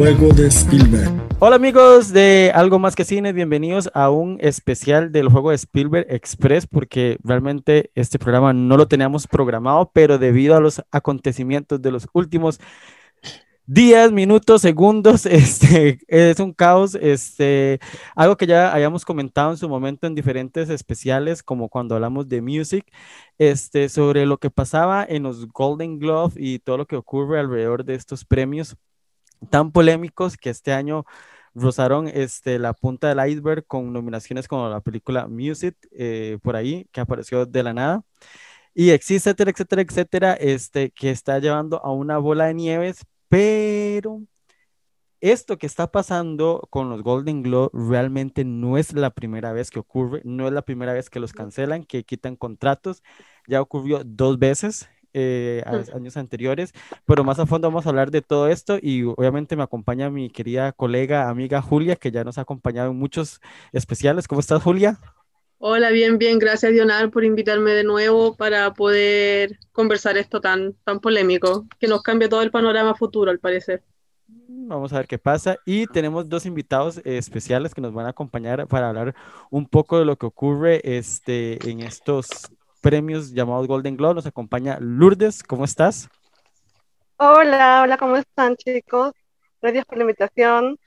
[0.00, 1.12] Juego de Spielberg.
[1.40, 6.06] Hola amigos de Algo Más que Cine, bienvenidos a un especial del juego de Spielberg
[6.08, 11.92] Express, porque realmente este programa no lo teníamos programado, pero debido a los acontecimientos de
[11.92, 12.60] los últimos
[13.66, 17.78] días, minutos, segundos, este, es un caos, este,
[18.16, 22.40] algo que ya hayamos comentado en su momento en diferentes especiales, como cuando hablamos de
[22.40, 22.90] music,
[23.36, 27.84] este, sobre lo que pasaba en los Golden Glove y todo lo que ocurre alrededor
[27.84, 28.78] de estos premios
[29.48, 31.04] tan polémicos que este año
[31.54, 36.86] rozaron este, la punta del iceberg con nominaciones como la película Music, eh, por ahí,
[36.92, 38.02] que apareció de la nada.
[38.74, 44.22] Y etcétera, etcétera, etcétera, este, que está llevando a una bola de nieves, pero
[45.20, 49.80] esto que está pasando con los Golden Globe realmente no es la primera vez que
[49.80, 53.02] ocurre, no es la primera vez que los cancelan, que quitan contratos,
[53.46, 56.72] ya ocurrió dos veces eh, años anteriores,
[57.06, 60.30] pero más a fondo vamos a hablar de todo esto y obviamente me acompaña mi
[60.30, 63.40] querida colega, amiga Julia, que ya nos ha acompañado en muchos
[63.72, 64.28] especiales.
[64.28, 64.98] ¿Cómo estás, Julia?
[65.58, 66.38] Hola, bien, bien.
[66.38, 72.02] Gracias, Dional, por invitarme de nuevo para poder conversar esto tan, tan polémico, que nos
[72.02, 73.82] cambia todo el panorama futuro, al parecer.
[74.26, 75.58] Vamos a ver qué pasa.
[75.66, 79.14] Y tenemos dos invitados especiales que nos van a acompañar para hablar
[79.50, 84.14] un poco de lo que ocurre este, en estos premios llamados Golden Globe.
[84.14, 86.08] Nos acompaña Lourdes, ¿cómo estás?
[87.16, 89.12] Hola, hola, ¿cómo están chicos?
[89.60, 90.78] Gracias por la invitación.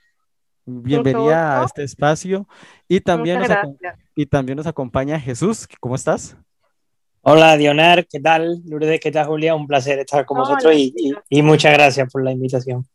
[0.65, 2.47] Bienvenida a este espacio.
[2.87, 3.49] Y también, nos
[4.15, 6.35] y también nos acompaña Jesús, ¿cómo estás?
[7.21, 8.61] Hola Dionar, ¿qué tal?
[8.65, 9.55] Lourdes, ¿qué tal Julia?
[9.55, 12.85] Un placer estar con vosotros y muchas gracias por la invitación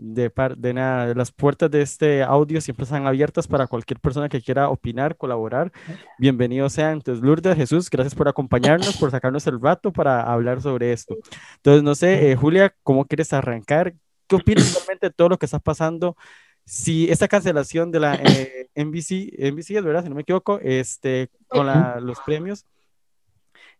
[0.00, 4.40] de, de nada, las puertas de este audio siempre están abiertas para cualquier persona que
[4.40, 5.70] quiera opinar, colaborar.
[6.18, 6.94] Bienvenidos sean.
[6.94, 11.16] Entonces, Lourdes, Jesús, gracias por acompañarnos, por sacarnos el rato para hablar sobre esto.
[11.56, 13.94] Entonces, no sé, eh, Julia, ¿cómo quieres arrancar?
[14.26, 16.16] ¿Qué opinas realmente de todo lo que está pasando?
[16.64, 21.28] Si esta cancelación de la eh, NBC, NBC es verdad, si no me equivoco, este,
[21.48, 21.66] con
[22.06, 22.64] los premios,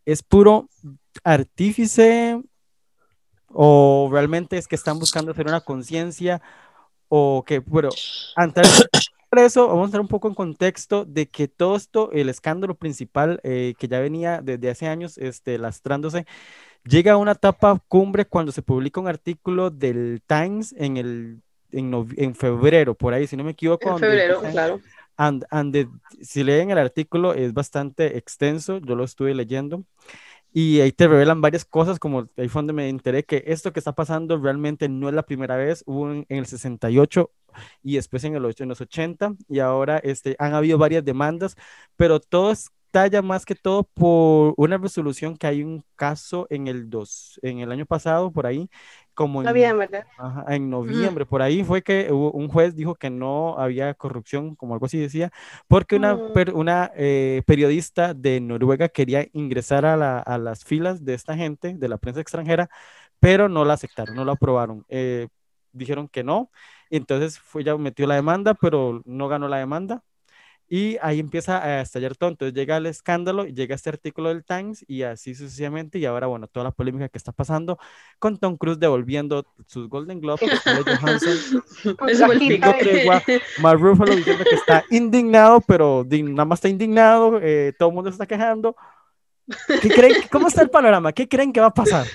[0.04, 0.68] es puro
[1.24, 2.40] artífice
[3.52, 6.40] o realmente es que están buscando hacer una conciencia
[7.08, 7.90] o que, bueno,
[8.36, 8.66] antes
[9.32, 12.74] de eso, vamos a entrar un poco en contexto de que todo esto, el escándalo
[12.74, 16.26] principal eh, que ya venía desde hace años este, lastrándose,
[16.84, 22.34] llega a una etapa cumbre cuando se publica un artículo del Times en el en,
[22.34, 23.90] febrero, por ahí, si no me equivoco.
[23.90, 24.80] En febrero, claro.
[25.16, 25.44] And,
[26.22, 29.84] si leen el artículo, es bastante extenso, yo lo estuve leyendo.
[30.52, 33.78] Y ahí te revelan varias cosas, como ahí fue donde me enteré que esto que
[33.80, 37.30] está pasando realmente no es la primera vez, hubo en, el 68
[37.82, 41.56] y después en, el, en los 80 y ahora este, han habido varias demandas,
[41.96, 42.52] pero todo
[42.90, 47.60] estalla más que todo por una resolución que hay un caso en el, dos, en
[47.60, 48.68] el año pasado, por ahí,
[49.14, 50.04] como en noviembre.
[50.48, 54.86] en noviembre, por ahí fue que un juez dijo que no había corrupción, como algo
[54.86, 55.30] así decía,
[55.68, 56.32] porque una, mm.
[56.54, 61.88] una eh, periodista de Noruega quería ingresar a, a, las filas de esta gente, de
[61.88, 62.68] la prensa extranjera,
[63.20, 64.84] pero no la aceptaron, no la aprobaron.
[64.88, 65.28] Eh,
[65.72, 66.50] dijeron que no,
[66.90, 70.02] entonces fue, ya metió la demanda, pero no ganó la demanda,
[70.72, 72.30] y ahí empieza a estallar todo.
[72.30, 75.98] Entonces llega el escándalo, llega este artículo del Times y así sucesivamente.
[75.98, 77.76] Y ahora, bueno, toda la polémica que está pasando
[78.20, 80.48] con Tom Cruise devolviendo sus Golden Globes.
[81.00, 81.64] Johansson,
[83.60, 87.40] Mark Ruffalo diciendo que está indignado, pero nada más está indignado.
[87.42, 88.76] Eh, todo el mundo se está quejando.
[89.82, 91.12] ¿Qué creen, ¿Cómo está el panorama?
[91.12, 92.06] ¿Qué creen que va a pasar?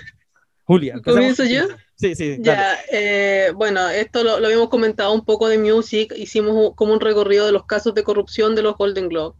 [0.65, 0.99] Julia.
[1.03, 1.67] ¿Comienzo yo?
[1.95, 2.37] Sí, sí.
[2.39, 7.45] Ya, eh, bueno, esto lo, habíamos comentado un poco de Music, hicimos como un recorrido
[7.45, 9.37] de los casos de corrupción de los Golden Globe.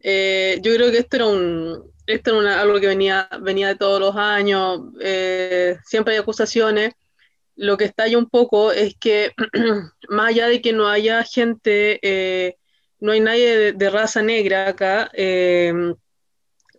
[0.00, 3.98] Eh, yo creo que esto era un esto era algo que venía, venía de todos
[3.98, 6.94] los años, eh, siempre hay acusaciones.
[7.56, 9.32] Lo que estalla un poco es que,
[10.08, 12.56] más allá de que no haya gente,
[13.00, 15.10] no hay nadie de raza negra acá,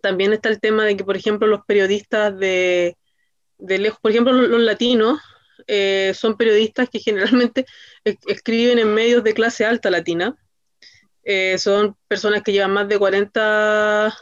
[0.00, 2.97] también está el tema de que, por ejemplo, los periodistas de,
[3.58, 5.20] de lejos, por ejemplo, los, latinos
[5.66, 7.66] eh, son periodistas que generalmente
[8.26, 10.36] escriben en medios de clase alta latina.
[11.24, 14.16] Eh, son personas que llevan más de 40,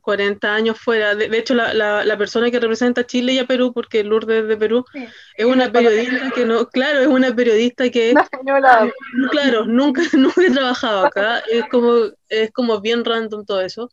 [0.00, 1.14] 40 años fuera.
[1.14, 4.56] De, hecho, la, la, persona que representa a Chile y a Perú, porque Lourdes de
[4.56, 4.84] Perú,
[5.36, 8.14] es una periodista que no, claro, es una periodista que,
[9.30, 11.40] claro, nunca, nunca he trabajado acá.
[11.50, 13.90] Es como, es como bien random todo eso.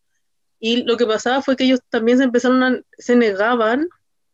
[0.59, 3.87] Y lo que pasaba fue que ellos también se empezaron a, se negaban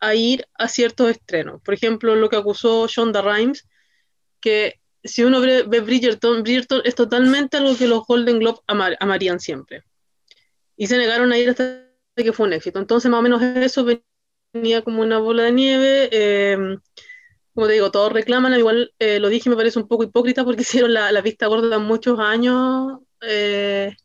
[0.06, 1.62] a ir a ciertos estrenos.
[1.62, 3.68] Por ejemplo, lo que acusó Shonda Rhimes,
[4.40, 9.84] que si uno ve, Bridgerton, Bridgerton es totalmente algo que los Golden Globe amarían siempre.
[10.76, 12.80] Y se negaron a ir hasta que fue un éxito.
[12.80, 13.86] Entonces, más o menos eso
[14.54, 16.10] venía como una bola de nieve.
[16.12, 16.78] Eh,
[17.54, 20.62] como te digo, todos reclaman, igual eh, lo dije, me parece un poco hipócrita porque
[20.64, 23.96] hicieron la, la vista gorda muchos años, eh,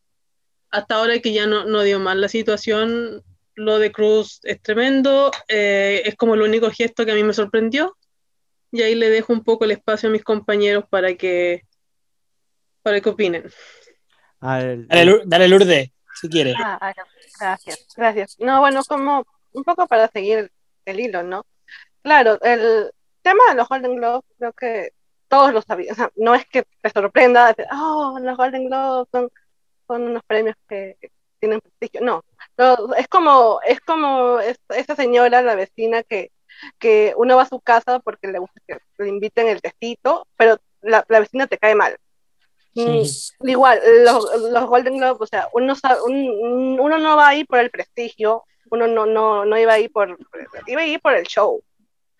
[0.70, 3.22] hasta ahora que ya no, no dio mal la situación,
[3.58, 7.32] lo de Cruz es tremendo, eh, es como el único gesto que a mí me
[7.32, 7.96] sorprendió,
[8.70, 11.62] y ahí le dejo un poco el espacio a mis compañeros para que,
[12.82, 13.50] para que opinen.
[14.40, 14.86] Dale,
[15.24, 15.90] dale, Lourdes,
[16.20, 16.54] si quieres.
[16.56, 16.94] Ah, ah,
[17.40, 18.36] gracias, gracias.
[18.38, 20.52] No, bueno, como un poco para seguir
[20.84, 21.44] el hilo, ¿no?
[22.02, 24.92] Claro, el tema de los Golden Globes, creo que
[25.26, 25.92] todos lo sabían.
[25.92, 29.28] O sea, no es que te sorprenda, oh, los Golden Globes son,
[29.88, 30.96] son unos premios que
[31.38, 32.00] tienen prestigio.
[32.00, 32.22] No,
[32.96, 36.32] es como, es como esa señora, la vecina, que,
[36.78, 40.58] que uno va a su casa porque le gusta que le inviten el testito, pero
[40.82, 41.96] la, la vecina te cae mal.
[42.74, 43.02] Mm,
[43.48, 45.74] igual, los, los, Golden Globes, o sea, uno,
[46.06, 50.16] uno no va ahí por el prestigio, uno no, no, no iba ahí por,
[50.66, 51.62] iba ahí por el show,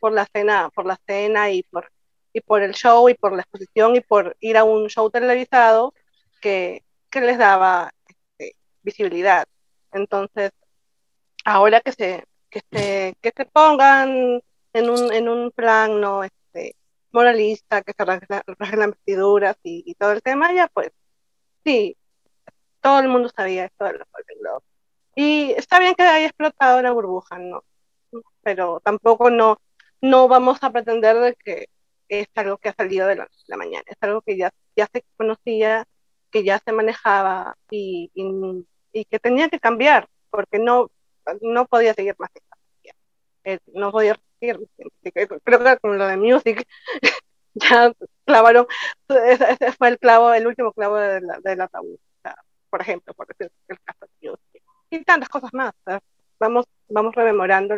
[0.00, 1.91] por la cena, por la cena y por,
[2.32, 5.94] y por el show y por la exposición y por ir a un show televisado
[6.41, 7.93] que, que les daba
[8.90, 9.46] visibilidad.
[9.93, 10.52] Entonces,
[11.44, 14.43] ahora que se, que se, que se pongan
[14.73, 15.90] en un, en un plan
[16.25, 16.76] este,
[17.12, 20.90] moralista, que se rasguen las vestiduras y, todo el tema, ya pues,
[21.64, 21.96] sí,
[22.81, 24.64] todo el mundo sabía esto de los Golden Globes.
[25.17, 27.64] Y está bien que haya explotado la burbuja, ¿no?
[28.43, 29.58] Pero tampoco no,
[30.00, 31.69] no vamos a pretender de que
[32.08, 35.87] es algo que ha salido de la, mañana, es algo que ya, ya se conocía,
[36.31, 38.25] que ya se manejaba y, y,
[38.93, 40.90] que tenía que cambiar, porque no,
[41.40, 42.31] no podía seguir más.
[43.44, 44.61] Eh, no podía seguir.
[45.44, 46.67] Creo que con lo de Music
[47.55, 47.93] ya
[48.25, 48.67] clavaron,
[49.08, 51.99] ese fue el clavo, el último clavo de la, de la tabú,
[52.70, 55.73] por ejemplo, por decir el caso de Music y tantas cosas más.
[56.38, 57.76] Vamos, vamos rememorando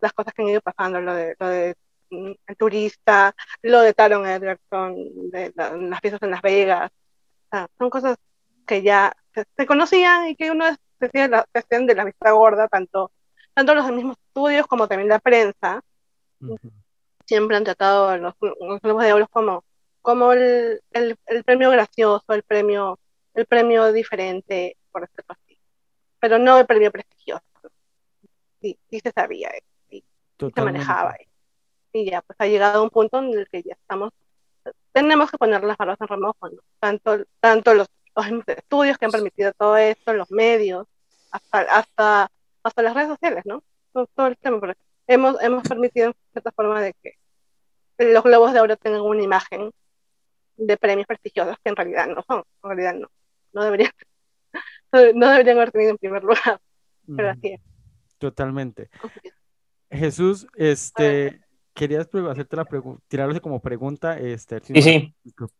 [0.00, 1.76] las cosas que han ido pasando, lo de, lo de
[2.10, 6.90] mm, el turista, lo de Taron Edgerton, de las piezas en Las Vegas.
[7.78, 8.16] son cosas
[8.66, 10.66] que ya se, conocían y que uno
[10.98, 13.10] decía la, de la vista gorda, tanto,
[13.54, 15.82] tanto los mismos estudios como también la prensa.
[17.26, 19.64] Siempre han tratado los, los globos de oro como,
[20.00, 22.98] como el, el, el, premio gracioso, el premio,
[23.34, 25.52] el premio diferente, por decirlo así
[26.22, 27.42] pero no el premio prestigioso.
[28.60, 29.50] Sí, sí se sabía,
[29.90, 30.04] sí,
[30.38, 31.16] se manejaba.
[31.92, 34.12] Y ya, pues ha llegado un punto en el que ya estamos,
[34.92, 37.88] tenemos que poner las manos en remojo, tanto, tanto los,
[38.46, 40.86] estudios que han permitido todo esto, los medios,
[41.30, 42.30] hasta, hasta,
[42.62, 43.62] hasta las redes sociales, ¿no?
[43.92, 44.74] Todo, el tema,
[45.06, 47.16] hemos, hemos permitido en cierta forma de que
[47.98, 49.70] los globos de oro tengan una imagen
[50.56, 53.08] de premios prestigiosos que en realidad no son, en realidad no,
[53.52, 53.92] no deberían
[55.14, 56.60] no deberían haber tenido en primer lugar,
[57.16, 57.60] pero así es.
[58.18, 58.88] Totalmente.
[59.90, 61.40] Jesús, este,
[61.74, 65.14] querías hacerte la pregunta, tirarle como pregunta, este, sí, sí.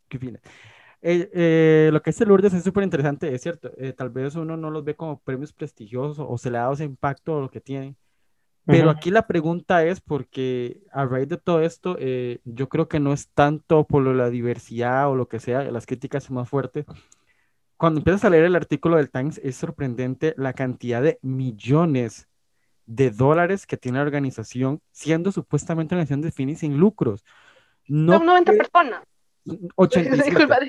[0.07, 0.41] ¿qué opinas?
[1.05, 4.35] Eh, eh, lo que es el Lourdes es súper interesante, es cierto, eh, tal vez
[4.35, 7.41] uno no los ve como premios prestigiosos o se le ha dado ese impacto o
[7.41, 7.97] lo que tienen,
[8.65, 11.97] pero aquí la pregunta es porque a raíz de todo esto,
[12.45, 16.23] yo creo que no es tanto por la diversidad o lo que sea, las críticas
[16.23, 16.85] son más fuertes,
[17.75, 22.29] cuando empiezas a leer el artículo del Times, es sorprendente la cantidad de millones
[22.85, 27.25] de dólares que tiene la organización, siendo supuestamente una organización de fines sin lucros.
[27.85, 29.03] No Son 90 personas.
[29.75, 30.23] 87.
[30.29, 30.59] disculpa,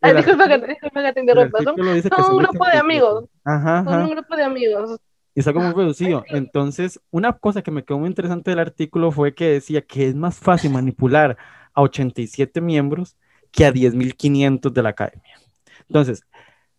[0.00, 1.62] disculpa, que, disculpa que te interrumpa.
[1.62, 3.24] Son, son un grupo de amigos.
[3.44, 5.00] Ajá, Son un grupo de amigos.
[5.34, 6.24] Y está como reducido.
[6.28, 10.14] Entonces, una cosa que me quedó muy interesante del artículo fue que decía que es
[10.14, 11.36] más fácil manipular
[11.74, 13.16] a 87 miembros
[13.52, 15.40] que a 10.500 de la academia.
[15.88, 16.24] Entonces,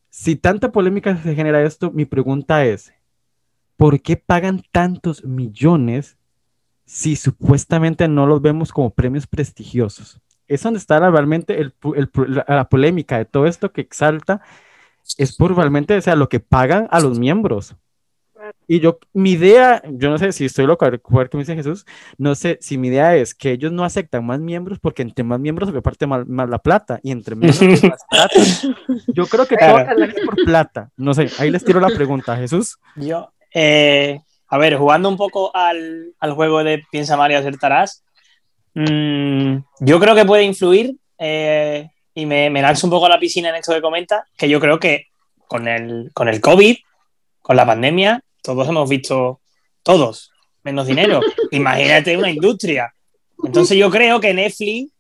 [0.10, 2.94] si tanta polémica se genera esto, mi pregunta es,
[3.78, 6.18] ¿por qué pagan tantos millones
[6.86, 10.20] si supuestamente no los vemos como premios prestigiosos?
[10.50, 11.74] Es donde está realmente el,
[12.48, 14.42] la, polémica de todo esto que exalta,
[15.18, 17.76] es por realmente, o sea, lo que pagan a los miembros.
[18.68, 21.56] Y yo, mi idea, yo no sé si estoy loco, a ver qué me dice
[21.56, 21.86] Jesús,
[22.18, 25.40] no sé si mi idea es que ellos no aceptan más miembros porque entre más
[25.40, 28.30] miembros se reparte más, la plata y entre menos más plata.
[29.14, 30.90] Yo creo que todo es por plata.
[30.98, 32.80] No sé, ahí les tiro la pregunta, Jesús.
[32.96, 38.04] Yo, eh, a ver, jugando un poco al, al juego de piensa Mario acertarás,
[38.74, 43.20] mmm, yo creo que puede influir eh, y me, me lanzo un poco a la
[43.20, 45.08] piscina en esto que comenta, que yo creo que
[45.48, 46.78] con el, con el COVID,
[47.42, 49.42] con la pandemia, todos hemos visto,
[49.84, 50.32] todos,
[50.64, 51.22] menos dinero.
[51.52, 52.94] Imagínate una industria.
[53.44, 54.92] Entonces yo creo que Netflix,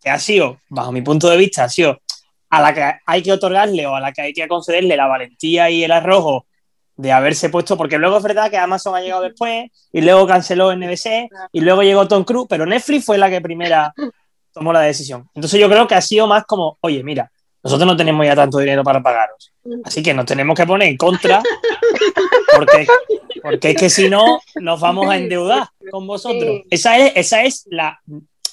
[0.00, 2.00] que ha sido, bajo mi punto de vista, ha sido
[2.48, 5.70] a la que hay que otorgarle o a la que hay que concederle la valentía
[5.70, 6.46] y el arrojo
[6.96, 10.74] de haberse puesto, porque luego es verdad que Amazon ha llegado después y luego canceló
[10.74, 13.94] NBC y luego llegó Tom Cruise, pero Netflix fue la que primera
[14.52, 15.28] tomó la decisión.
[15.34, 17.30] Entonces yo creo que ha sido más como, oye, mira,
[17.62, 19.52] nosotros no tenemos ya tanto dinero para pagaros,
[19.84, 21.42] así que nos tenemos que poner en contra
[22.56, 22.86] porque,
[23.40, 26.62] porque es que si no nos vamos a endeudar con vosotros.
[26.70, 28.00] Esa es, esa es la,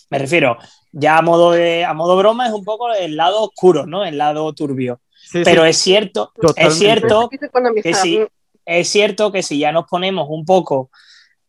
[0.09, 0.57] me refiero,
[0.91, 4.05] ya a modo, de, a modo broma es un poco el lado oscuro, ¿no?
[4.05, 4.99] El lado turbio.
[5.31, 6.67] Sí, Pero sí, es cierto, Totalmente.
[6.69, 7.29] es cierto
[7.83, 8.19] que sí,
[8.65, 10.89] es cierto que si ya nos ponemos un poco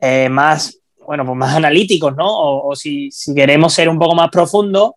[0.00, 2.26] eh, más, bueno, pues más analíticos, ¿no?
[2.28, 4.92] O, o si, si queremos ser un poco más profundos,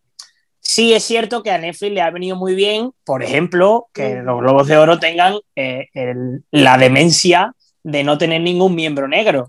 [0.59, 4.39] sí es cierto que a Netflix le ha venido muy bien, por ejemplo, que los
[4.39, 9.47] Globos de Oro tengan eh, el- la demencia de no tener ningún miembro negro.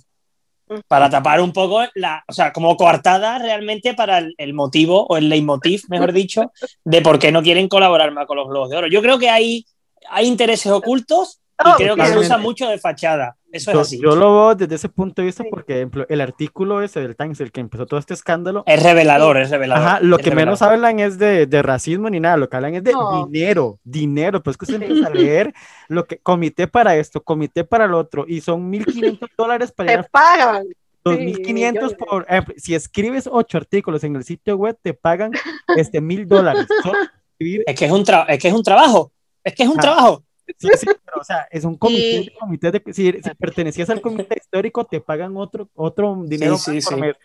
[0.89, 5.17] Para tapar un poco la, o sea, como coartada realmente para el, el motivo o
[5.17, 6.53] el leitmotiv, mejor dicho,
[6.85, 8.87] de por qué no quieren colaborar más con los Globos de Oro.
[8.87, 9.67] Yo creo que hay,
[10.11, 13.37] hay intereses ocultos y Oh, creo que se usa mucho de fachada.
[13.55, 14.01] Eso es Yo, así.
[14.01, 15.49] yo lo veo desde ese punto de vista Sí.
[15.51, 19.51] porque, el artículo ese del Times, el que empezó todo este escándalo, Es revelador, es
[19.51, 19.85] revelador.
[19.87, 20.75] Ajá, lo es que menos revelador.
[20.89, 23.25] hablan es de, de racismo ni nada, lo que hablan es de No.
[23.27, 24.85] dinero, dinero, pues que usted Sí.
[24.85, 25.55] empieza a leer
[25.89, 29.93] lo que comité para esto, comité para lo otro, y son 1.500 dólares para Te
[29.93, 30.65] llegar pagan.
[31.05, 31.53] 2.500
[31.93, 31.95] millones.
[32.09, 35.31] por, eh, si escribes ocho artículos en el sitio web, te pagan
[35.77, 36.67] este mil dólares.
[36.83, 36.99] Solo
[37.33, 39.13] escribir, Es que es un, es que es un trabajo.
[39.45, 39.83] Es que es un Ah.
[39.83, 40.25] trabajo.
[40.59, 43.91] Sí, sí, pero, o sea, es un comité, Y- de comité de- si, si pertenecías
[43.91, 47.01] al comité histórico, te pagan otro, otro dinero sí, más por sí.
[47.01, 47.17] mes.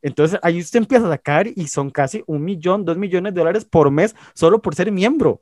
[0.00, 3.64] Entonces ahí usted empieza a sacar y son casi un millón, dos millones de dólares
[3.64, 5.40] por mes solo por ser miembro.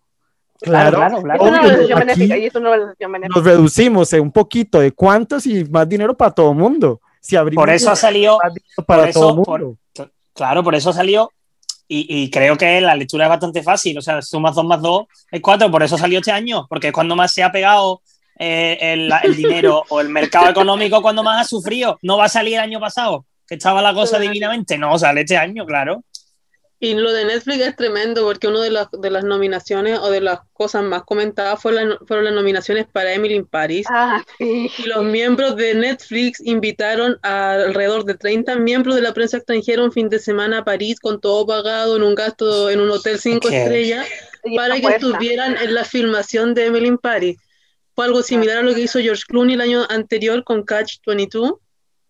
[0.62, 1.45] Claro, claro, claro.
[1.45, 3.38] Es una obvio, organización aquí benéfica y es una organización benéfica.
[3.38, 7.00] nos reducimos en un poquito de cuántos y más dinero para todo el mundo.
[7.21, 8.38] Si abrimos Por eso ha salido,
[8.87, 9.78] para por eso- todo el por- mundo.
[10.33, 11.31] claro, por eso salió.
[11.88, 13.99] Y, y creo que la lectura es bastante fácil.
[13.99, 15.71] O sea, sumas 2 más 2 es 4.
[15.71, 16.66] Por eso salió este año.
[16.69, 18.02] Porque es cuando más se ha pegado
[18.38, 21.99] eh, el, el dinero o el mercado económico, cuando más ha sufrido.
[22.02, 24.78] No va a salir el año pasado, que estaba la cosa divinamente.
[24.78, 26.02] No, sale este año, claro.
[26.78, 30.21] Y lo de Netflix es tremendo porque una de las, de las nominaciones o de
[30.21, 33.87] las cosas más comentadas fue la- fueron las nominaciones para Emily in Paris.
[33.90, 34.71] Ah, sí.
[34.76, 39.83] Y los miembros de Netflix invitaron a alrededor de 30 miembros de la prensa extranjera
[39.83, 43.18] un fin de semana a París con todo pagado en un gasto en un hotel
[43.18, 44.06] cinco que- estrellas
[44.54, 45.06] para que puesta.
[45.06, 47.38] estuvieran en la filmación de Emily in Paris.
[47.95, 51.54] Fue algo similar a lo que hizo George Clooney el año anterior con Catch 22,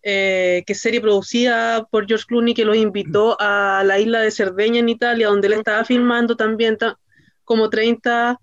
[0.02, 4.30] eh, que es serie producida por George Clooney que los invitó a la isla de
[4.30, 6.98] Cerdeña en Italia, donde él estaba filmando también ta-
[7.44, 8.38] como 30.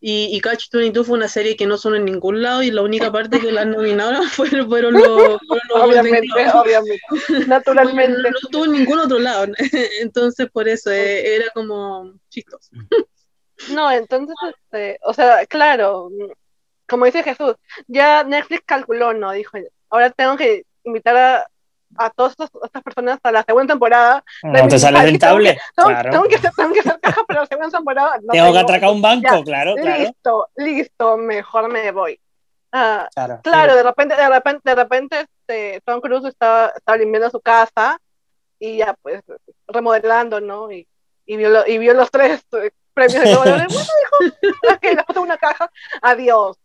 [0.00, 2.82] Y, y Catch 22 fue una serie que no sonó en ningún lado y la
[2.82, 7.00] única parte que la nominaron fueron, fueron los, fueron los Obviamente, obviamente.
[7.40, 8.22] No, Naturalmente.
[8.30, 9.46] no estuvo en ningún otro lado.
[10.00, 12.70] Entonces, por eso eh, era como chistoso.
[13.72, 16.10] No, entonces, este, o sea, claro,
[16.88, 17.56] como dice Jesús,
[17.88, 19.32] ya Netflix calculó, ¿no?
[19.32, 19.58] Dijo,
[19.90, 21.46] ahora tengo que invitar a,
[21.96, 24.24] a todas estas, estas personas a la segunda temporada.
[24.42, 25.58] No te Emily sale in Paris, rentable.
[25.76, 26.10] Tengo, Claro.
[26.10, 28.18] tengo que hacer, tengo que hacer caja para la segunda temporada.
[28.22, 30.02] No Tengo que atracar un banco, Ya, claro, claro.
[30.02, 32.20] Listo, listo, mejor me voy.
[32.72, 33.40] Ah, Claro.
[33.42, 37.98] Claro, de repente, de repente, de repente, este, Tom Cruise estaba, estaba limpiando su casa
[38.58, 39.22] y ya pues
[39.66, 40.70] remodelando, ¿no?
[40.70, 40.86] Y,
[41.26, 43.44] y, vio, lo- y vio los tres eh, premios de Oro.
[43.68, 45.70] Bueno, dijo, ok, le puse una caja,
[46.02, 46.56] adiós.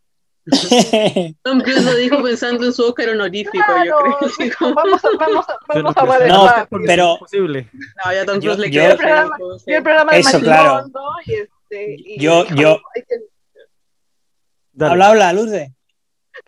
[1.43, 4.29] Tom Cruise lo dijo pensando en su Oscar honorífico, yo Claro, creo.
[4.39, 6.47] Dijo, como, vamos, a- vamos, vamos a pues, No,
[6.85, 7.69] pero- es imposible.
[8.05, 9.65] no, ya Tom Cruise Yo- le yo- queda El programa- feo, sí.
[9.67, 10.85] Y el programa de Eso, claro.
[11.25, 13.15] Y este, y Yo- yo- "Hay que
[14.73, 14.91] Dale.
[14.93, 15.71] habla, habla, Lourdes.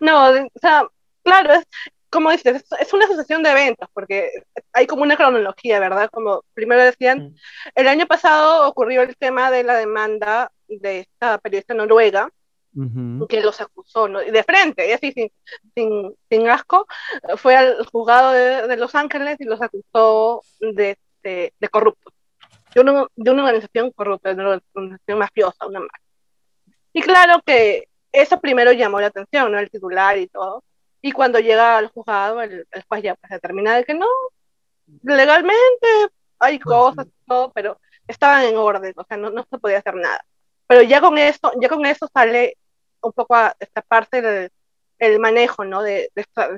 [0.00, 0.86] No, o sea,
[1.22, 1.64] claro, es
[2.10, 4.30] como dices, es, es una asociación de eventos, porque
[4.72, 6.08] hay como una cronología, ¿verdad?
[6.12, 7.34] Como primero decían, Mm.
[7.74, 12.30] el año pasado ocurrió el tema de la demanda de esta periodista noruega
[12.76, 13.26] Ujú.
[13.26, 14.22] que los acusó, ¿no?
[14.22, 15.32] Y de frente, y así sin,
[15.74, 16.86] sin, sin asco,
[17.36, 22.12] fue al juzgado de, de Los Ángeles y los acusó de, de, de corruptos,
[22.74, 26.04] de una, de una organización corrupta, de una organización mafiosa, una mafia.
[26.92, 29.58] Y claro que eso primero llamó la atención, ¿no?
[29.58, 30.62] El titular y todo.
[31.00, 34.06] Y cuando llega al juzgado, el, el juez ya pues, determina de que no,
[35.02, 35.86] legalmente
[36.38, 39.94] hay cosas, y todo, pero estaban en orden, o sea, no, no se podía hacer
[39.94, 40.22] nada.
[40.66, 42.58] Pero ya con eso, ya con eso sale
[43.06, 44.50] un poco a esta parte del
[44.98, 45.82] el manejo, ¿no?
[45.82, 46.48] De, de esta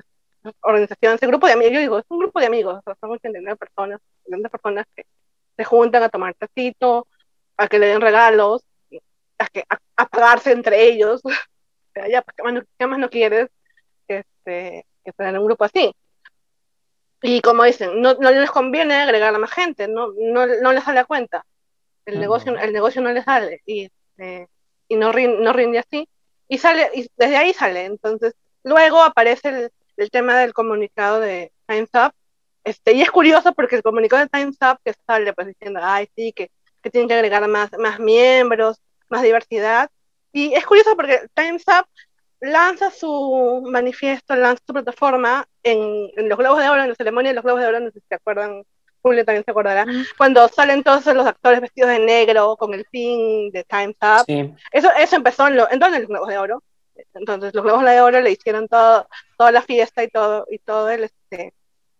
[0.61, 3.11] organización, ese grupo de amigos, yo digo, es un grupo de amigos, o sea, son
[3.11, 5.05] 89 personas, 80 personas que
[5.57, 7.07] se juntan a tomar tacito,
[7.57, 8.65] a que le den regalos,
[9.39, 11.31] a, que, a, a pagarse entre ellos, o
[11.95, 13.49] sea, ya, pues, ¿qué más no, qué más no quieres
[14.07, 15.93] este, que tener un grupo así?
[17.23, 20.85] Y como dicen, no, no les conviene agregar a más gente, no, no, no les
[20.85, 21.45] sale a cuenta.
[22.07, 24.49] El, negocio, el negocio no les sale y, este,
[24.89, 26.09] y no, rin- no rinde así.
[26.49, 27.85] Y sale, y desde ahí sale.
[27.85, 32.13] Entonces, luego aparece el, tema del comunicado de Time's Up,
[32.65, 36.09] este, y es curioso porque el comunicado de Time's Up que sale pues diciendo, ay,
[36.17, 36.51] sí, que,
[36.83, 39.91] que tienen que agregar más, más miembros, más diversidad,
[40.33, 41.87] y es curioso porque Time's Up
[42.41, 47.31] lanza su manifiesto, lanza su plataforma en, en, los Globos de Oro, en la ceremonia
[47.31, 48.65] de los Globos de Oro, no sé si se acuerdan,
[49.09, 49.87] Julio también se acordará,
[50.19, 54.25] cuando salen todos los actores vestidos de negro con el pin de Time's Up.
[54.27, 54.55] Sí.
[54.71, 56.63] Eso, eso empezó en, lo, en, en los Globos de Oro.
[57.15, 60.91] Entonces los Globos de Oro le hicieron todo, toda la fiesta y todo, y todo
[60.91, 61.55] el, este,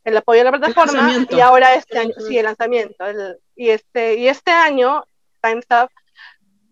[0.05, 1.27] el apoyo a la plataforma.
[1.31, 3.07] Y ahora este año, sí, el lanzamiento.
[3.07, 5.05] El, y, este, y este año,
[5.41, 5.91] Time's Up,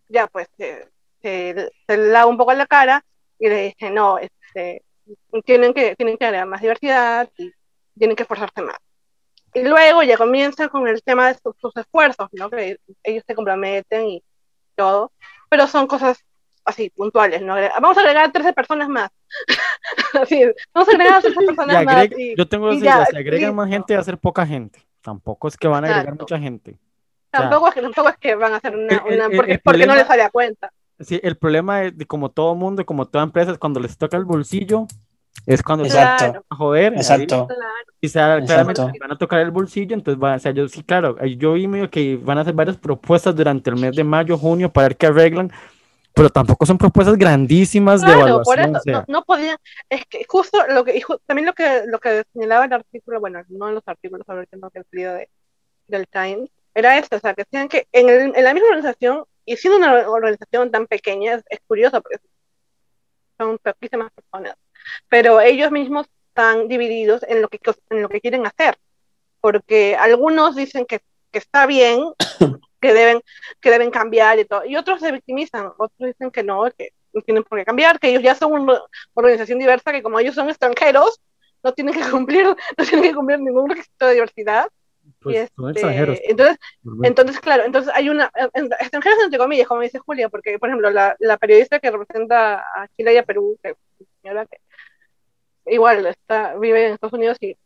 [0.09, 0.89] ya pues se,
[1.23, 3.05] se, se lava un poco la cara
[3.39, 4.83] y le dije, no, este,
[5.45, 7.53] tienen, que, tienen que agregar más diversidad y
[7.99, 8.77] tienen que esforzarse más.
[9.57, 12.51] Y luego ya comienza con el tema de sus, sus, esfuerzos, ¿no?
[12.51, 14.23] Que ellos se comprometen y
[14.75, 15.13] todo,
[15.49, 16.19] pero son cosas
[16.63, 17.55] así, puntuales, ¿no?
[17.55, 19.09] Vamos a agregar 13 personas más.
[20.21, 20.45] así,
[20.75, 22.19] vamos a agregar 13 personas agrega, más.
[22.19, 24.87] Y, yo tengo que decir, si agregan más gente, va a ser poca gente.
[25.01, 26.25] Tampoco es que van a agregar Exacto.
[26.25, 26.79] mucha gente.
[27.31, 29.95] Tampoco, es que, tampoco es que van a hacer una, el- una porque, porque no
[29.95, 30.71] les sale a cuenta.
[31.01, 34.19] Sí, el problema es de como todo mundo, como toda empresa, es cuando les toca
[34.19, 34.87] el bolsillo,
[35.47, 36.25] es cuando se Exacto.
[36.33, 36.93] Van a joder.
[36.95, 37.49] Exacto.
[38.01, 38.99] Y se da- claramente Exacto.
[39.01, 41.89] van a tocar el bolsillo, entonces va, o sea, yo sí, claro, yo vi medio
[41.91, 45.07] que van a hacer varias propuestas durante el mes de mayo, junio, para ver qué
[45.07, 45.51] arreglan,
[46.15, 49.57] pero tampoco son propuestas grandísimas de Claro, por evaluación, eso o sea, no, no podían,
[49.89, 53.69] es que justo lo que, también lo que, lo que señalaba el artículo, bueno, no
[53.69, 55.29] en los artículos sobre el que he leído de,
[55.89, 59.25] del Times, era esto, o sea, que decían que en, el- en la misma organización,
[59.45, 62.19] y siendo una organización tan pequeña, es, es curioso porque
[63.39, 64.55] son poquísimas personas,
[65.09, 67.59] pero ellos mismos están divididos en lo que,
[67.91, 68.77] en lo que quieren hacer,
[69.41, 72.01] porque algunos dicen que, que está bien,
[72.81, 73.23] que deben,
[73.61, 77.23] que deben cambiar y todo, y otros se victimizan, otros dicen que no, que no
[77.23, 78.81] tienen por qué cambiar, que ellos ya son una
[79.15, 81.21] organización diversa, que como ellos son extranjeros,
[81.65, 84.69] no tienen que cumplir, no tienen que cumplir ningún requisito de diversidad.
[85.21, 86.19] pues, y son este, extranjeros.
[86.23, 88.31] entonces, pues, entonces, claro, entonces hay una,
[88.79, 92.89] extranjeros entre comillas, como dice Julia, porque, por ejemplo, la, la periodista que representa a
[92.97, 93.75] Chile y a Perú, que,
[94.21, 94.59] señora que
[95.67, 97.57] igual está, vive en Estados Unidos y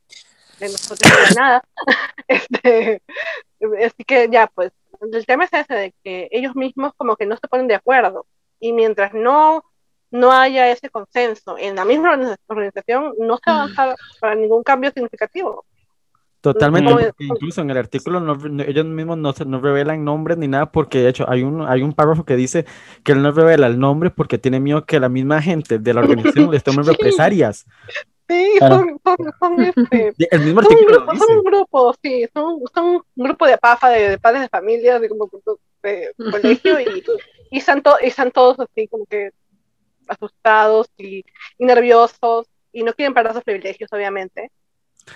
[0.59, 1.65] de nosotros nada,
[2.29, 3.03] este,
[3.85, 7.37] así que ya, pues, el tema es ese, de que ellos mismos como que no
[7.37, 8.27] se ponen de acuerdo,
[8.59, 9.65] y mientras no,
[10.11, 14.91] no haya ese consenso en la misma organiza- organización, no se avanza para ningún cambio
[14.91, 15.65] significativo.
[16.41, 20.39] Totalmente, porque incluso en el artículo no- no- ellos mismos no, se, no revelan nombres
[20.39, 22.65] ni nada, porque de hecho hay un, hay un párrafo que dice
[23.05, 26.01] que él no revela el nombre porque tiene miedo que la misma gente de la
[26.01, 26.91] organización les tome Sí.
[26.91, 27.67] represalias.
[28.29, 28.77] Sí, Claro.
[28.77, 31.25] son, son, son, este, El mismo son un grupo, dice.
[31.27, 34.99] son un grupo, sí, son, son un grupo de pafa, de, de padres de familia,
[34.99, 35.29] de como
[35.83, 37.03] de colegio, y,
[37.51, 39.31] y, están to- y están todos así como que
[40.09, 41.25] asustados y,
[41.59, 44.51] y nerviosos, y no quieren perder sus privilegios, obviamente.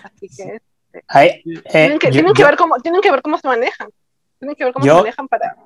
[0.03, 0.61] Así que
[0.95, 3.89] Eh, tienen que, yo- tienen que yo- ver cómo, tienen que ver cómo se manejan.
[4.39, 5.57] Tienen que ver cómo Yo- se manejan para.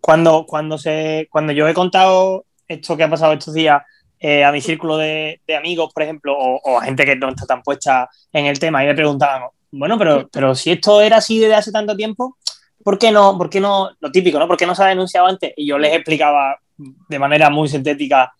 [0.00, 3.82] cuando, cuando, se, cuando yo he contado esto que ha pasado estos días
[4.20, 7.28] eh, a mi círculo de, de amigos, por ejemplo, o, o a gente que no
[7.28, 11.18] está tan puesta en el tema, y me preguntaban, bueno, pero, pero si esto era
[11.18, 12.36] así desde hace tanto tiempo,
[12.82, 13.36] ¿por qué no?
[13.38, 13.90] ¿Por qué no?
[14.00, 14.48] Lo típico, ¿no?
[14.48, 15.52] ¿Por qué no se ha denunciado antes?
[15.56, 18.32] Y yo les explicaba de manera muy sintética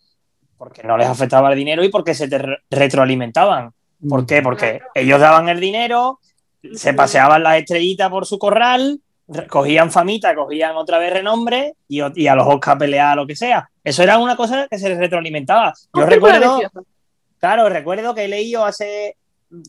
[0.57, 3.71] porque no les afectaba el dinero y porque se te re- retroalimentaban.
[4.07, 4.41] ¿Por qué?
[4.41, 6.19] Porque ellos daban el dinero,
[6.73, 9.01] se paseaban las estrellitas por su corral,
[9.47, 13.69] cogían famita, cogían otra vez renombre y, a los Oscar pelear lo que sea.
[13.83, 15.73] Eso era una cosa que se les retroalimentaba.
[15.93, 16.61] Yo recuerdo,
[17.39, 19.17] claro, recuerdo que he leído hace,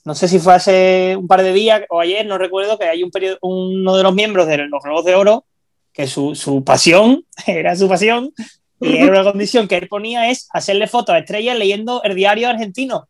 [0.05, 3.03] no sé si fue hace un par de días o ayer, no recuerdo, que hay
[3.03, 5.45] un periodo, uno de los miembros de los Globos de Oro
[5.93, 8.33] que su, su pasión, era su pasión,
[8.81, 12.49] y era una condición que él ponía es hacerle fotos a estrellas leyendo el diario
[12.49, 13.09] argentino.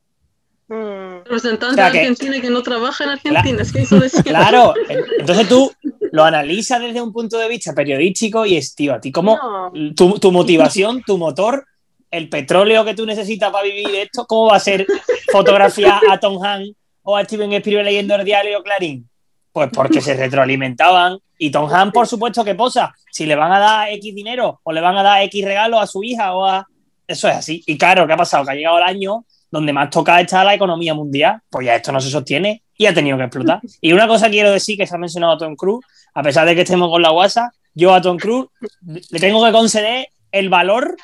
[0.72, 3.98] Mm, Representante O sea de que- Argentina que no trabaja en Argentina, es que eso
[3.98, 4.22] decía.
[4.22, 4.72] Claro,
[5.18, 5.72] entonces tú
[6.12, 9.36] lo analizas desde un punto de vista periodístico y es, tío, a ti cómo
[9.74, 9.94] no.
[9.96, 11.66] tu, tu motivación, tu motor,
[12.10, 14.86] el petróleo que tú necesitas para vivir esto, ¿cómo va a ser
[15.32, 16.70] fotografiar a Tom Hanks
[17.02, 19.08] o a Steven Spielberg leyendo el diario Clarín?
[19.52, 22.94] Pues porque se retroalimentaban y Tom Hanks, por supuesto, que posa.
[23.10, 25.86] Si le van a dar X dinero o le van a dar X regalo a
[25.88, 26.64] su hija o a...
[27.08, 27.60] Eso es así.
[27.66, 28.44] Y claro, ¿qué ha pasado?
[28.44, 31.92] Que ha llegado el año donde más tocada está la economía mundial, pues ya esto
[31.92, 33.60] no se sostiene y ha tenido que explotar.
[33.80, 35.84] Y una cosa quiero decir que se ha mencionado a Tom Cruise,
[36.14, 38.48] a pesar de que estemos con la WhatsApp, yo a Tom Cruise
[38.82, 40.96] le tengo que conceder el valor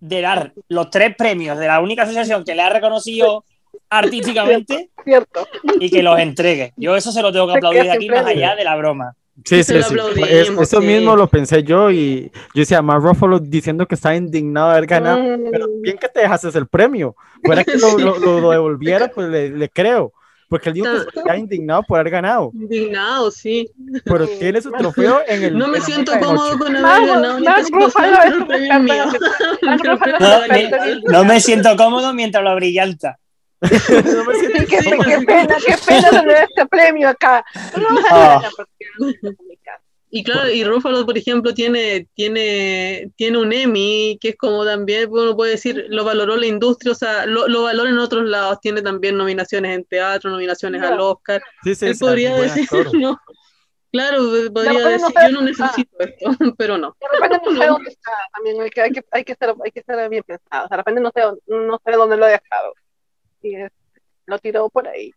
[0.00, 3.44] de dar los tres premios de la única asociación que le ha reconocido
[3.90, 5.46] artísticamente Cierto.
[5.80, 6.72] y que los entregue.
[6.76, 9.14] Yo eso se lo tengo que aplaudir aquí más allá de la broma.
[9.44, 9.94] Sí, sí, sí.
[10.28, 10.86] Es- eso sí.
[10.86, 14.86] mismo lo pensé yo y yo decía, Mark Ruffalo diciendo que está indignado de haber
[14.86, 15.18] ganado.
[15.18, 17.14] Mm, Pero bien que te dejaste el premio.
[17.44, 20.12] Fuera que lo, lo- lo- lo devolviera, pues le, le creo.
[20.48, 22.52] Porque él dijo que Está- indignado por haber ganado.
[22.54, 23.68] Indignado, sí.
[24.04, 25.58] Pero tiene su trofeo en el.
[25.58, 26.58] No me siento cómodo noche.
[26.64, 27.08] con haber
[28.68, 29.10] ganado.
[31.08, 33.18] No me siento cómodo mientras lo brillanta.
[33.60, 37.44] No me siento Sí, qué, qué pena, qué pena tener este premio acá.
[37.76, 38.50] No vamos a Ah.
[38.98, 39.32] no.
[40.08, 45.08] Y claro, y Ruffalo, por ejemplo, tiene, tiene, tiene un Emmy, que es como también,
[45.10, 48.60] uno puede decir, lo valoró la industria, o sea, lo, lo valora en otros lados,
[48.60, 50.88] tiene también nominaciones en teatro, nominaciones Ya.
[50.88, 51.42] al Oscar.
[51.64, 53.20] Sí, sí, Él sí, podría decir, no.
[53.92, 54.18] Claro,
[54.52, 56.96] podría repente no decir, sé- yo no necesito esto, pero no.
[57.00, 59.70] De repente no sé dónde está también, hay que, hay que, hay que, ser, hay
[59.72, 60.68] que ser bien pensado.
[60.70, 62.74] De repente no sé, no sé dónde lo he dejado.
[63.46, 63.70] Y es-
[64.26, 65.12] lo tiró por ahí.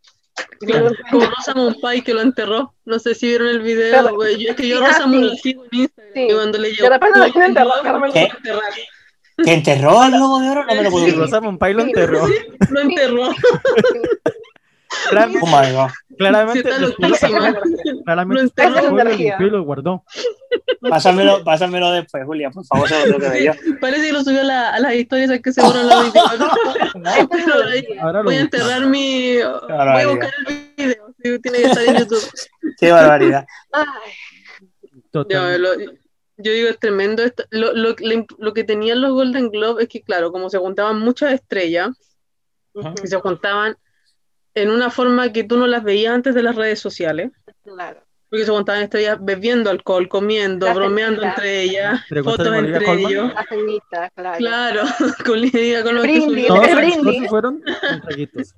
[0.60, 2.74] Claro, como Rosamund Pike que lo enterró.
[2.86, 4.15] No sé si vieron el video, Claro.
[4.15, 4.38] güey.
[4.44, 5.30] Yo, es que yo Ah, Rosamund sí.
[5.30, 6.13] la sigo en Instagram.
[6.13, 6.22] Sí.
[6.30, 6.84] Y cuando le llegó.
[6.84, 8.12] De repente lo "Tú, quieren enterrar, no, Carmen.
[8.13, 8.24] ¿Qué?
[8.24, 8.63] enterrar".
[9.44, 10.65] ¿Que enterró el globo de oro?
[10.65, 11.15] No me lo puedo Y Sí.
[11.15, 11.30] creer.
[11.32, 11.88] Rosamund Pike lo Sí.
[11.89, 12.28] enterró.
[12.70, 13.30] Lo enterró.
[15.10, 15.89] Claramente, Oh my god.
[16.10, 16.63] Sí, claramente,
[18.04, 19.48] claramente Lo enterró.
[19.48, 20.04] y lo guardó.
[20.82, 23.52] Pásamelo, pásamelo después, Julia, por favor, se lo tengo que ver yo.
[23.82, 26.50] Parece que lo subió a, la- a las historias es que se borran las 24
[27.30, 29.38] Pero ahí Ahora lo Voy a enterrar mi.
[29.38, 31.13] Voy a buscar el video.
[31.22, 32.32] sí, tiene que estar en YouTube.
[32.80, 33.46] Qué barbaridad.
[33.74, 33.86] Ay,
[34.84, 35.60] Yo, Totalmente.
[35.60, 35.92] lo-
[36.42, 37.24] yo digo, es tremendo.
[37.24, 37.44] esto.
[37.50, 37.96] Lo, lo-
[38.38, 41.89] lo- que tenían los Golden Globe es que, claro, como se juntaban muchas estrellas,
[43.04, 43.76] y se juntaban
[44.56, 47.32] en una forma que tú no las veías antes de las redes sociales,
[47.63, 48.02] claro.
[48.30, 51.36] Porque se juntaban estrellas bebiendo alcohol, comiendo, La bromeando cenita.
[51.36, 53.12] entre ellas, fotos entre Colman.
[53.12, 53.34] ellos.
[53.34, 54.38] La cenita, claro.
[54.38, 54.84] Claro,
[55.26, 56.48] con Lidia, con lo que brindis.
[56.48, 57.30] Todos el los brindis.
[57.30, 57.63] fueron.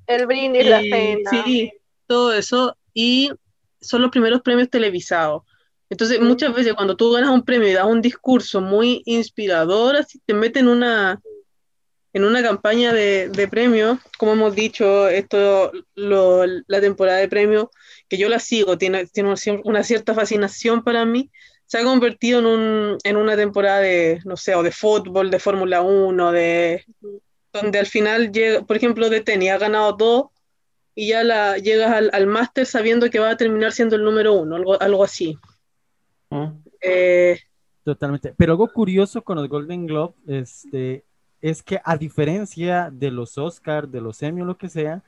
[0.07, 1.29] El brindis, la cena.
[1.45, 1.71] Sí,
[2.07, 2.75] todo eso.
[2.93, 3.31] Y
[3.79, 5.43] son los primeros premios televisados.
[5.89, 6.25] Entonces, Mm.
[6.25, 10.33] muchas veces cuando tú ganas un premio y das un discurso muy inspirador, así te
[10.33, 11.21] meten en una,
[12.13, 17.67] en una campaña de, de premios, como hemos dicho, esto, lo- la temporada de premios,
[18.11, 21.29] que yo la sigo, tiene, tiene una cier- una cierta fascinación para mí,
[21.65, 25.39] se ha convertido en, un, en una temporada de, no sé, o de fútbol, de
[25.39, 26.83] Fórmula 1, de,
[27.53, 30.31] donde al final llega, por ejemplo, de tenis, ha ganado todo
[30.93, 34.33] y ya la, llegas al, al máster sabiendo que va a terminar siendo el número
[34.33, 35.37] uno, algo, algo así.
[36.31, 36.47] Mm.
[36.81, 37.39] Eh,
[37.85, 38.33] Totalmente.
[38.35, 41.05] Pero algo curioso con los Golden Globe este,
[41.41, 45.01] es que a diferencia de los Oscars, de los Emmy o lo que sea,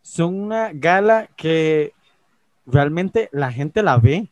[0.00, 1.92] son una gala que
[2.66, 4.28] realmente la gente la ve.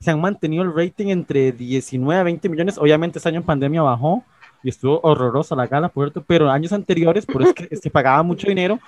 [0.00, 2.78] Se han mantenido el rating entre 19 a 20 millones.
[2.78, 4.24] Obviamente este año en pandemia bajó
[4.62, 7.90] y estuvo horrorosa la gala, por cierto, pero años anteriores, por eso es que se
[7.90, 8.78] pagaba mucho dinero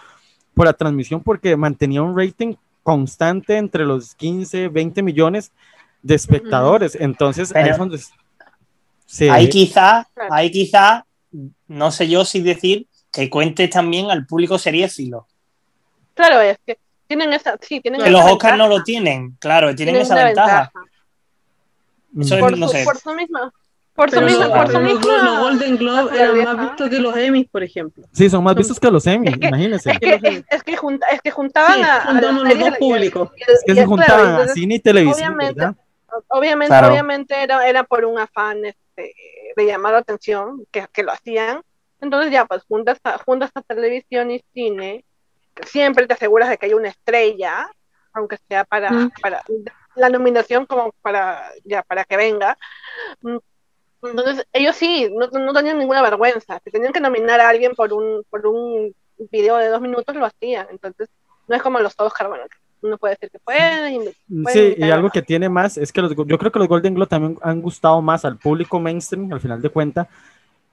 [0.55, 5.53] por la transmisión porque mantenía un rating constante entre los 15, 20 millones
[6.03, 6.97] de espectadores.
[7.01, 8.01] Entonces, ahí Pero- es donde
[9.07, 9.31] se...
[9.31, 11.07] Ahí quizá, ahí quizá,
[11.67, 15.27] no sé yo si decir que cuentes también al público seriéfilo.
[16.15, 19.37] Claro, es que tienen esa, sí, tienen Que esa los Oscars no ventaja, lo tienen,
[19.41, 20.73] claro, tienen, tienen esa ventaja.
[22.13, 22.23] Mm.
[22.23, 22.85] Eso es- Por, no su, sé.
[22.85, 23.53] por su misma,
[23.95, 25.23] por su misma, los, por su los- misma.
[25.23, 28.05] los Golden Globe eran más vistos que los Emmys, por ejemplo.
[28.13, 29.91] Sí, son más vistos que los Emmy, Es que- imagínense.
[29.91, 33.31] Es que, es, es que, junta, es que juntaban Sí, a, los dos públicos.
[33.37, 35.77] Es que se claro, juntaban a entonces, cine y televisión, obviamente, ¿verdad?
[36.29, 36.89] Obviamente, Claro.
[36.93, 39.15] obviamente era, era por un afán este,
[39.57, 41.61] de llamar la atención que, que lo hacían.
[42.01, 45.05] Entonces ya, pues juntas a, juntas a televisión y cine,
[45.67, 47.71] siempre te aseguras de que hay una estrella,
[48.13, 49.11] aunque sea para, Mm.
[49.21, 49.43] para
[49.97, 52.57] la nominación como para, ya, para que venga.
[53.23, 53.37] Mm,
[54.03, 56.61] Entonces ellos sí, no, no tenían ninguna vergüenza.
[56.63, 58.95] Si tenían que nominar a alguien por un, por un
[59.31, 60.67] video de dos minutos, lo hacían.
[60.71, 61.09] Entonces
[61.49, 62.45] no es como los Oscar, bueno,
[62.83, 64.03] uno puede decir que pueden.
[64.03, 66.69] y- pueden Sí, y algo que tiene más es que los, yo creo que los
[66.69, 70.07] Golden Globe también han gustado más al público mainstream, al final de cuentas,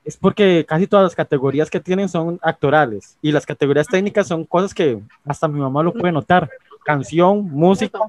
[0.03, 4.45] es porque casi todas las categorías que tienen son actorales y las categorías técnicas son
[4.45, 6.49] cosas que hasta mi mamá lo puede notar,
[6.83, 7.99] canción, música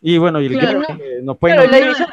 [0.00, 0.82] y bueno, y el Claro.
[0.86, 2.08] que no puede Claro, y la división-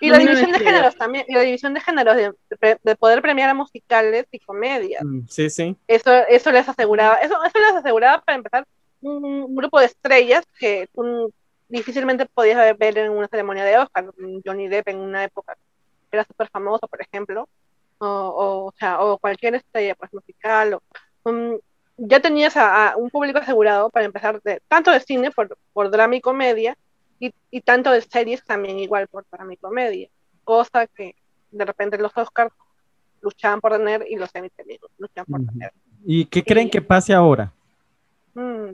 [0.00, 3.20] Y la división de géneros también, y la división de géneros de, de- de poder
[3.22, 5.02] premiar a musicales y comedias.
[5.04, 5.76] Mm, Sí, sí.
[5.88, 8.66] Eso, eso les aseguraba, eso, eso les aseguraba para empezar
[9.00, 11.32] un, un grupo de estrellas que tú
[11.68, 14.06] difícilmente podías ver en una ceremonia de Oscar.
[14.44, 15.56] Johnny Depp en una época
[16.10, 17.48] era súper famoso, por ejemplo,
[18.02, 20.82] o, o, o sea, o cualquier estrella pues musical, o,
[21.24, 21.58] um,
[21.96, 25.90] ya tenías a, a un público asegurado para empezar de, tanto de cine por, por
[25.90, 26.76] drama y comedia,
[27.20, 30.08] y, y tanto de series también igual por drama y comedia,
[30.44, 31.14] cosa que
[31.50, 32.52] de repente los Oscars
[33.20, 35.72] luchaban por tener y los Emmy también luchan por tener.
[36.04, 37.52] ¿Y qué creen que pase ahora?
[38.34, 38.70] Mm,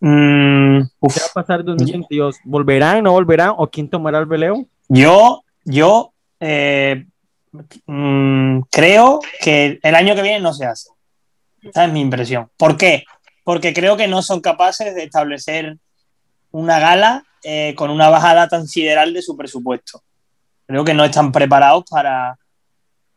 [0.00, 0.82] Mm.
[1.00, 2.36] ¿Qué va a pasar en 2022?
[2.44, 3.54] ¿Volverán, no volverán?
[3.56, 4.66] ¿O quién tomará el veleo?
[4.88, 7.06] Yo, yo eh,
[7.86, 10.88] mm, creo que el año que viene no se hace.
[11.62, 12.50] Esa es mi impresión.
[12.56, 13.04] ¿Por qué?
[13.42, 15.76] Porque creo que no son capaces de establecer
[16.50, 20.02] una gala eh, con una bajada tan sideral de su presupuesto.
[20.66, 22.38] Creo que no están preparados para,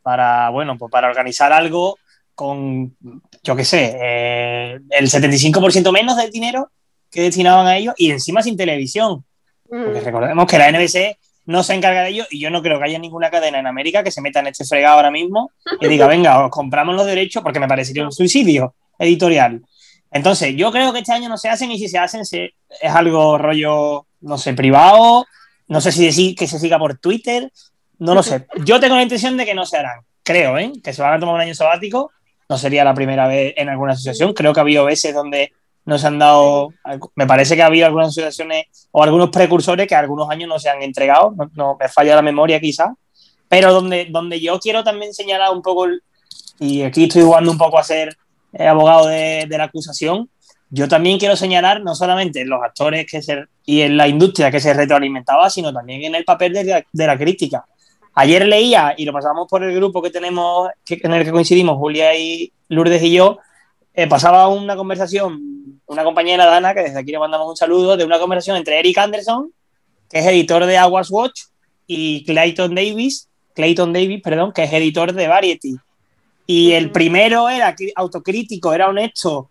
[0.02, 1.98] para bueno, pues para organizar algo
[2.36, 2.96] con,
[3.44, 6.72] yo qué sé, eh, el 75% menos del dinero
[7.10, 9.24] que destinaban a ellos y encima sin televisión.
[9.68, 10.06] Porque Mm.
[10.06, 11.18] recordemos que la NBC
[11.48, 14.04] no se encarga de ello y yo no creo que haya ninguna cadena en América
[14.04, 17.42] que se meta en este fregado ahora mismo y diga, venga, os compramos los derechos
[17.42, 19.62] porque me parecería un suicidio editorial.
[20.12, 22.92] Entonces, yo creo que este año no se hacen y si se hacen se- es
[22.94, 25.26] algo rollo, no sé, privado,
[25.68, 27.52] no sé si decir que se siga por Twitter,
[28.00, 28.46] no lo sé.
[28.66, 30.72] Yo tengo la intención de que no se harán, creo, ¿eh?
[30.84, 32.12] que se van a tomar un año sabático,
[32.50, 35.52] no sería la primera vez en alguna asociación, creo que ha habido veces donde
[35.88, 36.74] no se han dado,
[37.16, 40.70] me parece que ha habido algunas asociaciones o algunos precursores que algunos años no se
[40.70, 42.90] han entregado, no, me falla la memoria quizás,
[43.48, 45.88] pero donde, donde yo quiero también señalar un poco,
[46.60, 48.18] y aquí estoy jugando un poco a ser
[48.52, 50.30] eh, abogado de, de la acusación,
[50.70, 54.52] yo también quiero señalar no solamente en los actores que se, y en la industria
[54.52, 57.66] que se retroalimentaba, sino también en el papel de la, de la crítica.
[58.14, 61.78] Ayer leía, y lo pasamos por el grupo que tenemos, que, en el que coincidimos,
[61.78, 63.38] Julia y Lourdes y yo,
[63.94, 65.57] eh, pasaba una conversación,
[65.88, 68.98] una compañera Dana, que desde aquí le mandamos un saludo, de una conversación entre Eric
[68.98, 69.52] Anderson,
[70.10, 71.42] que es editor de Awards Watch,
[71.88, 75.76] y Clayton Davis, Clayton Davis, perdón, que es editor de Variety.
[76.46, 79.50] Y el primero era autocrítico, era honesto,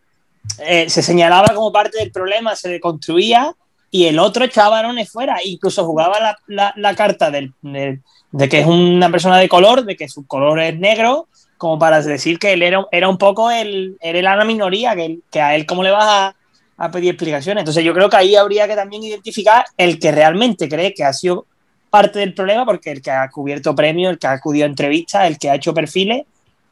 [0.58, 3.54] eh, se señalaba como parte del problema, se deconstruía,
[3.90, 8.48] y el otro echaba balones fuera, incluso jugaba la, la- la carta del- del- de
[8.48, 12.38] que es una persona de color, de que su color es negro, como para decir
[12.38, 15.54] que él era, era un poco el, él era la minoría, que, él- que a
[15.54, 16.36] él cómo le vas a,
[16.84, 17.62] a pedir explicaciones.
[17.62, 21.12] Entonces yo creo que ahí habría que también identificar el que realmente cree que ha
[21.12, 21.46] sido
[21.90, 25.26] parte del problema, porque el que ha cubierto premios, el que ha acudido a entrevistas,
[25.26, 26.24] el que ha hecho perfiles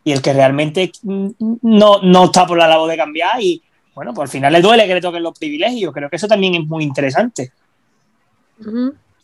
[0.04, 1.28] y el que realmente mm,
[1.62, 3.62] no, no está por la labor de cambiar y
[3.94, 5.92] bueno, pues al final le duele que le toquen los privilegios.
[5.94, 7.52] Creo que eso también es muy interesante.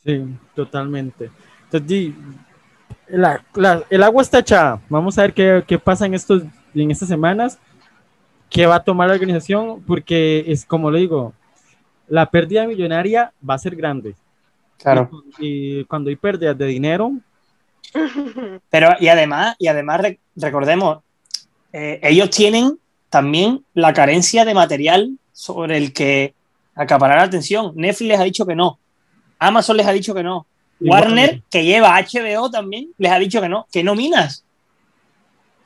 [0.04, 1.30] Sí, totalmente.
[1.64, 2.14] Entonces, di,
[3.12, 4.80] la- la- el agua está echada.
[4.88, 6.42] Vamos a ver qué, qué pasa en, estos,
[6.74, 7.58] en estas semanas.
[8.48, 9.82] ¿Qué va a tomar la organización?
[9.86, 11.32] Porque es como le digo,
[12.08, 14.16] la pérdida millonaria va a ser grande.
[15.38, 17.12] Y, y cuando hay pérdidas de dinero,
[18.70, 20.98] Pero, y además, y además re- recordemos,
[21.72, 26.34] eh, ellos tienen también la carencia de material sobre el que
[26.74, 27.72] acaparar la atención.
[27.74, 28.78] Netflix les ha dicho que no.
[29.38, 30.46] Amazon les ha dicho que no.
[30.80, 31.42] Warner, Warner.
[31.50, 33.66] que lleva HBO también, les ha dicho que no.
[33.70, 34.44] Que no minas.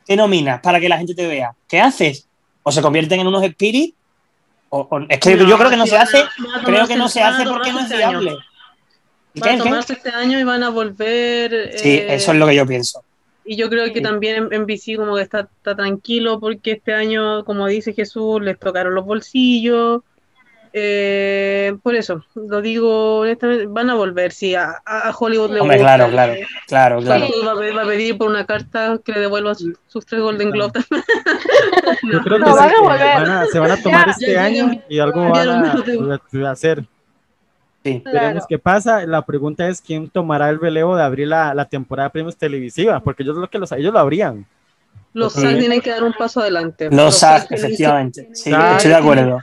[0.06, 1.54] Que no minas para que la gente te vea.
[1.68, 2.28] ¿Qué haces?
[2.62, 3.94] O se convierten en unos spirits.
[4.70, 6.18] O, o- es que No, yo creo que no se hace.
[6.18, 6.28] a
[6.64, 8.20] Creo que no se hace porque no es este año.
[8.20, 8.38] viable.
[9.34, 9.62] ¿Y Van qué, a qué?
[9.70, 11.78] tomarse este año y van a volver.
[11.78, 13.02] Sí, eh, eso es lo que yo pienso.
[13.44, 14.02] Y yo creo que Sí.
[14.02, 18.40] también en, en BC como que está, está tranquilo porque este año, como dice Jesús,
[18.42, 20.02] les tocaron los bolsillos.
[20.76, 25.76] Eh, por eso, lo digo honestamente, van a volver, sí, a, a- Hollywood le Hombre,
[25.78, 25.94] gusta.
[25.96, 27.20] claro, claro, eh, claro, claro.
[27.46, 30.20] Va, a pedir, va a pedir por una carta que le devuelva sus, sus tres
[30.20, 30.84] Golden Globes.
[32.02, 32.98] yo creo que No, sí, van a que volver.
[33.14, 36.44] van a- se van a tomar Ya, este ya año llegan- y algo ya van
[36.44, 36.84] a, a hacer.
[37.84, 38.02] Sí.
[38.04, 38.46] Veremos Claro.
[38.48, 39.06] qué pasa.
[39.06, 42.98] La pregunta es quién tomará el veleo de abrir la, la temporada de premios televisiva,
[42.98, 44.44] porque ellos lo que los, ellos lo abrían.
[45.12, 45.34] Los.
[45.34, 46.88] SAG tienen que dar un paso adelante.
[46.90, 48.28] Los SAG, efectivamente.
[48.32, 49.38] Sí, estoy de acuerdo.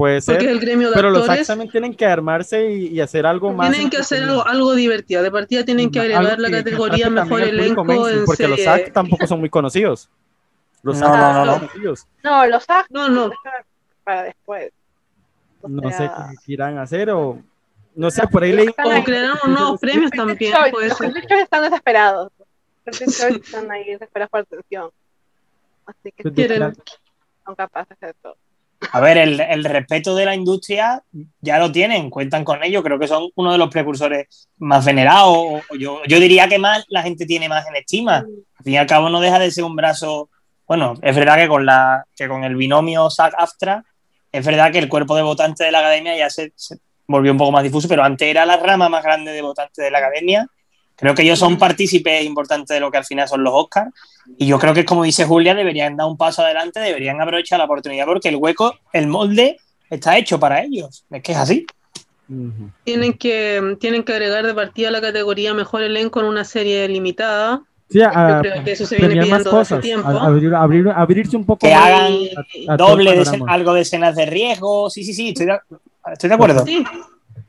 [0.00, 1.38] Puede Porque es ser, el gremio de pero los actores.
[1.40, 3.70] SACs también tienen que armarse y, y hacer algo más.
[3.70, 5.22] Tienen que hacer algo, algo divertido.
[5.22, 8.58] De partida tienen que agregar la que- categoría mejor público elenco mainstream, en porque los
[8.60, 8.84] serie.
[8.84, 10.08] SAC tampoco son muy conocidos.
[10.82, 11.58] Los No, SAC no, no, son no.
[11.68, 12.06] conocidos.
[12.24, 13.30] No, los SAG No, no.
[14.02, 14.72] para después.
[15.60, 17.38] O No sé sea, qué qué irán a hacer o
[17.94, 19.04] no sé, por ahí leí O ahí.
[19.04, 20.52] crearán nuevos premios también.
[20.72, 22.32] Los Choice están desesperados.
[22.86, 24.88] Los Choice están ahí desesperados por atención.
[25.84, 26.74] Así que Pues, Quieren-
[27.44, 28.36] son capaces de todo.
[28.92, 31.02] A ver, el, el respeto de la industria
[31.40, 32.82] ya lo tienen, cuentan con ello.
[32.82, 35.36] Creo que son uno de los precursores más venerados.
[35.36, 38.16] o- Yo, yo diría que más la gente tiene más en estima.
[38.18, 40.30] Al fin y al cabo, no deja de ser un brazo.
[40.66, 43.84] Bueno, es verdad que con, la, que con el binomio SAC-AFTRA,
[44.32, 47.38] es verdad que el cuerpo de votantes de la academia ya se, se volvió un
[47.38, 50.46] poco más difuso, pero antes era la rama más grande de votantes de la academia.
[51.00, 53.90] Creo que ellos son partícipes importantes de lo que al final son los Oscars.
[54.38, 57.64] Y yo creo que, como dice Julia, deberían dar un paso adelante, deberían aprovechar la
[57.64, 59.56] oportunidad porque el hueco, el molde,
[59.88, 61.04] está hecho para ellos.
[61.10, 61.66] Es que es así.
[62.84, 67.62] Tienen que, tienen que agregar de partida la categoría mejor elenco en una serie limitada.
[67.88, 70.06] Sí, a, Yo creo que eso se viene más cosas, tiempo.
[70.06, 72.12] a- abrir, abrir- abrirse un poco Que más hagan
[72.68, 74.88] a- doble de algo de escenas de riesgo.
[74.90, 75.58] Sí, sí, sí, estoy de,
[76.12, 76.64] estoy de acuerdo.
[76.64, 76.84] Sí,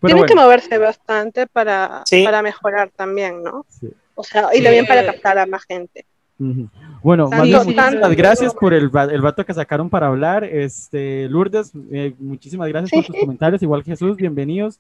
[0.02, 2.24] Tienen que bueno, moverse bastante para, Sí.
[2.24, 3.66] para mejorar también, ¿no?
[3.70, 3.90] Sí.
[4.16, 4.64] O sea, y Sí.
[4.64, 6.06] también para captar a más gente.
[6.40, 6.68] ujú.
[7.04, 10.44] Bueno, Tanto- más bien, muchísimas tanto- gracias por el, el vato que sacaron para hablar.
[10.44, 13.62] Este, Lourdes, eh, muchísimas gracias por tus comentarios.
[13.62, 14.80] Igual que Jesús, bienvenidos.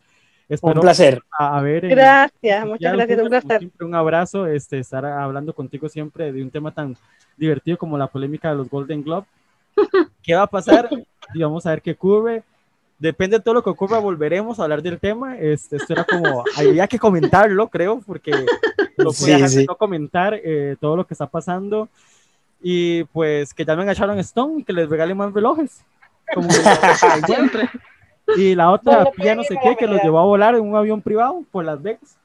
[0.49, 1.21] Un Espero placer.
[1.37, 1.85] a, a ver.
[1.85, 3.59] en- Gracias, Ya, muchas gracias, un placer.
[3.59, 6.97] siempre, un abrazo, este, estar hablando contigo siempre de un tema tan
[7.37, 9.25] divertido como la polémica de los Golden Globe.
[10.23, 10.89] ¿Qué va a pasar?
[11.33, 12.43] Y vamos a ver qué ocurre.
[13.01, 15.35] Depende de todo lo que ocurra, volveremos a hablar del tema.
[15.39, 18.29] Este, esto era como, había que comentarlo, creo, porque
[18.95, 19.65] no Sí, podía sí.
[19.67, 21.89] no comentar eh, todo lo que está pasando.
[22.61, 25.83] Y pues que llamen a Sharon Stone y que les regalen más relojes.
[26.31, 26.47] Como
[27.25, 27.67] siempre.
[28.37, 30.75] y la otra, Bueno, ya no sé qué, que los llevó a volar en un
[30.75, 32.17] avión privado por Las Vegas.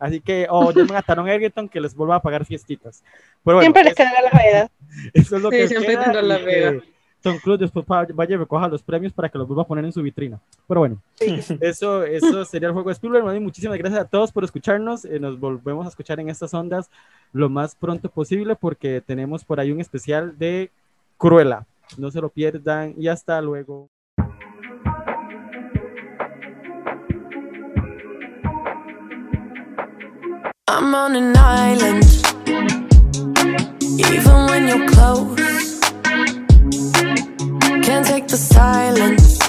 [0.00, 3.04] Así que, o llamen a Taron Egerton que les vuelva a pagar fiestitas.
[3.44, 4.70] Pero bueno, Siempre les quedará la Vegas.
[5.14, 6.82] eso es lo Sí, que siempre queda, tendrá que Vegas.
[7.24, 9.92] Tom Cruise después vaya y recoja los premios para que los vuelva a poner en
[9.92, 10.38] su vitrina.
[10.68, 11.02] Pero bueno,
[11.60, 13.24] eso, eso sería el juego de Spielberg.
[13.24, 15.06] Bueno, y muchísimas gracias a todos por escucharnos.
[15.06, 16.90] Eh, nos volvemos a escuchar en estas ondas
[17.32, 20.70] lo más pronto posible porque tenemos por ahí un especial de
[21.16, 21.66] Cruella.
[21.96, 23.88] No se lo pierdan y hasta luego.
[30.68, 32.04] I'm on an island,
[33.98, 35.73] even when you're close.
[38.28, 39.43] the silence.